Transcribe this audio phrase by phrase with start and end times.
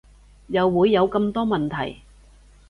[0.47, 2.01] 又會有咁多問題